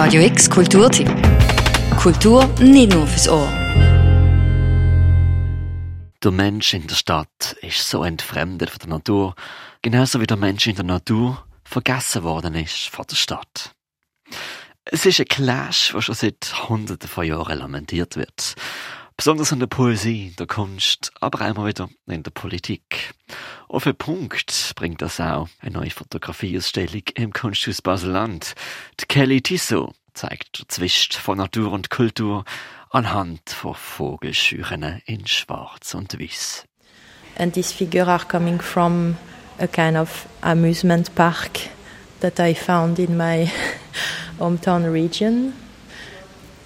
[0.00, 1.08] Radio X Kulturtipp.
[1.96, 3.48] Kultur nicht nur fürs Ohr.
[6.22, 9.34] Der Mensch in der Stadt ist so entfremdet von der Natur,
[9.82, 13.74] genauso wie der Mensch in der Natur vergessen worden ist von der Stadt.
[14.84, 18.54] Es ist ein Clash, der schon seit Hunderten von Jahren lamentiert wird.
[19.16, 23.14] Besonders in der Poesie, der Kunst, aber immer wieder in der Politik.
[23.68, 28.54] Auf den Punkt bringt das auch eine neue Fotografieausstellung im Kunsthaus Baseland.
[28.98, 32.44] Die Kelly Tissot zeigt den Zwist von Natur und Kultur
[32.90, 36.64] anhand von Vogelschüren in Schwarz und Weiß.
[37.38, 39.16] And these figures are coming from
[39.58, 41.68] a kind of amusement park
[42.20, 43.50] that I found in my
[44.40, 45.52] hometown region.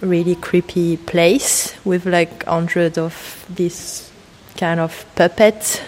[0.00, 4.10] really creepy place with like hundreds of these
[4.56, 5.80] kind of puppets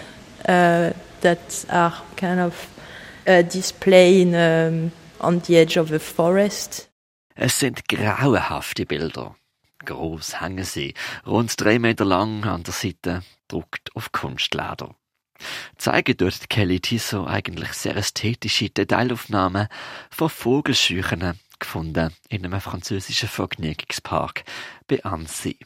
[0.47, 0.91] uh,
[1.23, 2.53] that are kind of
[3.25, 6.89] displaying um, on the edge of a forest.
[7.35, 9.35] Es sind grauenhafte Bilder.
[9.85, 10.93] Groß hängen sie,
[11.25, 14.95] rund drei Meter lang an der Seite, druckt auf Kunstleder.
[15.77, 19.67] Zeigen dort Kelly Tissot eigentlich sehr ästhetische Detailaufnahmen
[20.09, 24.43] von Vogelscheuchen gefunden in einem französischen Vergnügungspark
[24.87, 25.57] bei Annecy.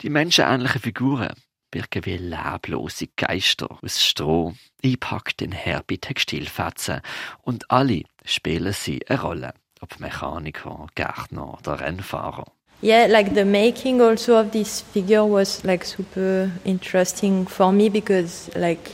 [0.00, 1.34] Die menschenähnlichen Figuren
[1.70, 4.54] birgen wie leblose Geister aus Stroh,
[4.84, 7.00] eingepackt in herbe Textilfetzen
[7.42, 12.46] und alle spielen sie eine Rolle, ob Mechaniker, Gärtner oder Rennfahrer.
[12.82, 18.50] Yeah, like the making also of this figure was like super interesting for me because
[18.56, 18.92] like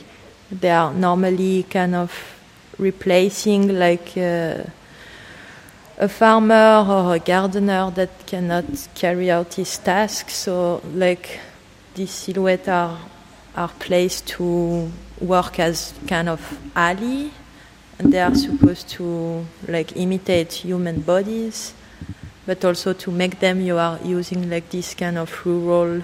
[0.51, 2.11] they are normally kind of
[2.77, 4.63] replacing like uh,
[5.99, 10.29] a farmer or a gardener that cannot carry out his task.
[10.29, 11.39] So, like,
[11.97, 12.97] these silhouettes are,
[13.55, 16.39] are placed to work as kind of
[16.75, 17.29] ally,
[17.97, 21.73] and they are supposed to like imitate human bodies,
[22.45, 23.59] but also to make them.
[23.59, 26.03] You are using like this kind of rural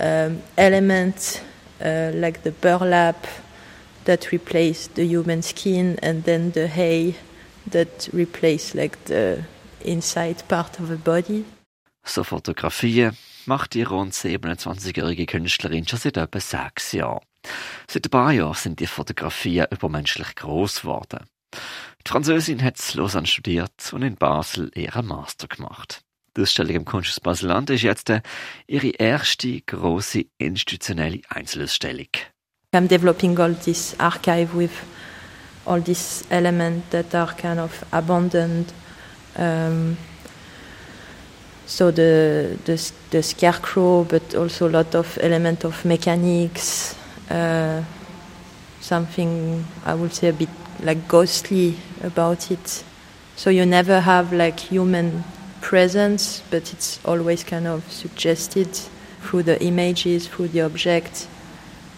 [0.00, 1.42] um, element,
[1.80, 3.26] uh, like the burlap
[4.04, 7.14] that replace the human skin, and then the hay
[7.70, 9.44] that replace like the
[9.84, 11.44] inside part of a body.
[12.04, 13.14] So Fotografien
[13.46, 17.24] macht die rund 27-jährige Künstlerin schon seit etwa sechs Jahren.
[17.88, 21.26] Seit ein paar Jahren sind die Fotografien übermenschlich groß geworden.
[22.06, 26.02] Die Französin hat in Lausanne studiert und in Basel ihren Master gemacht.
[26.36, 28.12] Die Ausstellung im Kunsthaus Baseland ist jetzt
[28.66, 32.08] ihre erste große institutionelle Einzelausstellung.
[32.72, 34.70] I'm developing all this archive with
[35.66, 38.72] all these elements that are kind of abandoned.
[39.36, 39.96] Um,
[41.70, 46.96] so the, the, the scarecrow, but also a lot of element of mechanics,
[47.30, 47.84] uh,
[48.80, 50.48] something I would say a bit
[50.82, 52.82] like ghostly about it.
[53.36, 55.22] So you never have like human
[55.60, 58.74] presence, but it's always kind of suggested
[59.22, 61.28] through the images, through the object,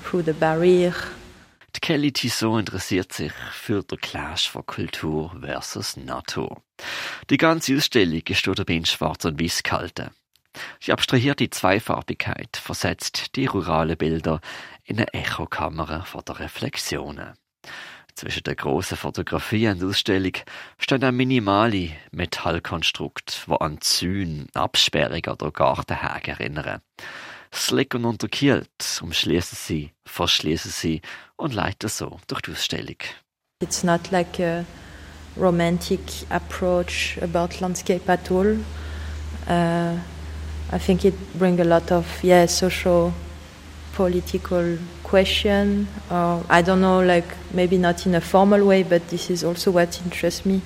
[0.02, 0.94] through the barrier.
[1.82, 6.62] Die Kelly Tissot interessiert sich für den Clash von Kultur versus Natur.
[7.28, 10.10] Die ganze Ausstellung ist dabei in Schwarz und Weiß gehalten.
[10.78, 14.40] Sie abstrahiert die Zweifarbigkeit, versetzt die rurale Bilder
[14.84, 17.32] in eine Echokammer von der Reflexionen.
[18.14, 20.34] Zwischen der großen Fotografie und Ausstellung
[20.78, 26.80] stehen ein minimale Metallkonstrukt, wo an Zäune, Absperrung oder Gartenhäge erinnern.
[27.54, 28.68] Slick und unterkühlt
[29.02, 31.02] umschließen sie, verschließen sie
[31.36, 32.96] und leiten so durch die Ausstellung.
[33.62, 34.64] It's not like a
[35.36, 38.58] romantic approach about landscape at all.
[39.48, 39.96] Uh,
[40.72, 43.12] I think it brings a lot of yeah social,
[43.94, 45.86] political question.
[46.10, 49.70] Or I don't know, like maybe not in a formal way, but this is also
[49.70, 50.62] what interests me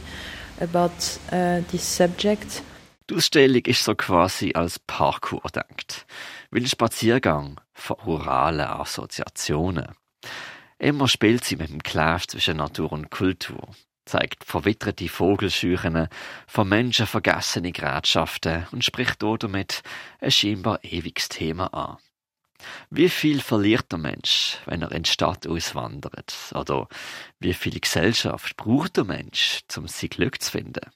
[0.61, 2.63] about uh, this subject.
[3.09, 6.07] Die Ausstellung ist so quasi als Parkour denkt,
[6.51, 9.95] wie ein Spaziergang von ruralen Assoziationen.
[10.79, 13.69] Immer spielt sie mit dem Clash zwischen Natur und Kultur,
[14.07, 16.09] zeigt verwitterte Vogelscheuchen,
[16.49, 19.85] von Menschen vergessene Gerätschaften und spricht damit
[20.21, 21.99] ein scheinbar ewiges Thema an.
[22.91, 26.35] Wie viel verliert der Mensch, wenn er in die Stadt auswandert?
[26.57, 26.89] Oder
[27.39, 30.91] wie viel Gesellschaft braucht der Mensch, um sein Glück zu finden?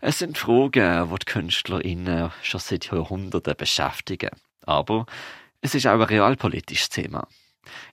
[0.00, 4.30] Es sind Fragen, die die KünstlerInnen schon seit Jahrhunderten beschäftigen.
[4.66, 5.06] Aber
[5.60, 7.26] es ist auch ein realpolitisches Thema.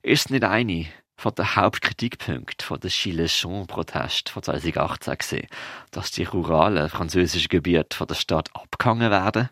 [0.01, 5.47] Ist es nicht eine von den Hauptkritikpunkten der Gilets Jaunes-Protest von 2018 gesehen,
[5.91, 9.49] dass die ruralen französischen Gebiete von der Stadt abgehangen werden?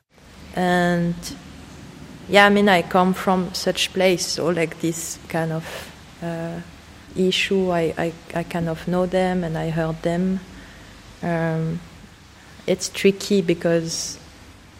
[0.56, 1.16] And
[2.30, 5.64] yeah, I mean, I come from such place, so like this kind of
[6.24, 6.62] uh,
[7.16, 10.40] issue, I, I, I kind of know them and I heard them.
[11.22, 11.80] Um,
[12.68, 14.20] it's tricky because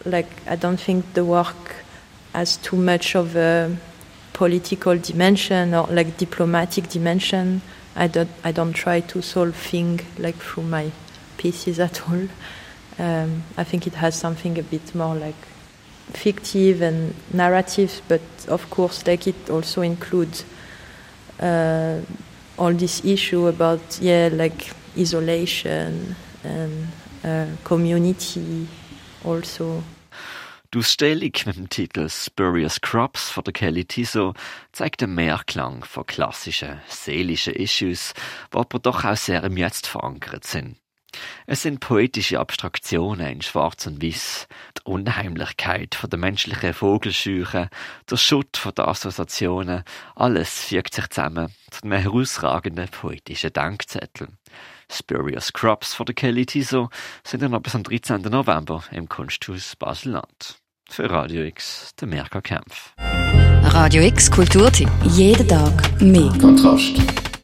[0.04, 1.76] like I don't think the work
[2.32, 3.76] has too much of a
[4.34, 7.62] political dimension or like diplomatic dimension.
[7.96, 10.92] I don't I don't try to solve things like through my
[11.38, 12.28] pieces at all.
[12.98, 15.40] Um, I think it has something a bit more like
[16.12, 20.44] fictive and narrative, but of course, like it also includes
[21.40, 22.00] uh,
[22.58, 26.88] all this issue about yeah, like isolation and
[27.24, 28.66] uh, community
[29.24, 29.82] also.
[30.74, 34.34] Die Ausstellung mit dem Titel Spurious Crops von der Kelly Tiso
[34.72, 38.12] zeigt den Mehrklang von klassischen, seelischen Issues,
[38.52, 40.76] die aber doch auch sehr im Jetzt verankert sind.
[41.46, 47.70] Es sind poetische Abstraktionen in Schwarz und Weiß, die Unheimlichkeit von der menschlichen Vogelscheuche,
[48.10, 49.84] der Schutt von der Assoziationen,
[50.14, 54.28] alles fügt sich zusammen zu einem herausragenden poetischen Denkzettel.
[54.90, 56.88] Spurious Crops von der Kelly Tiso
[57.24, 58.22] sind dann bis am 13.
[58.22, 60.58] November im Kunsthaus Basel-Land.
[60.88, 62.94] Für Radio X, der Merker Kempf.
[63.62, 64.88] Radio X Kulturtipp.
[65.04, 66.32] Jeden Tag mehr.
[66.40, 67.27] Kontrast.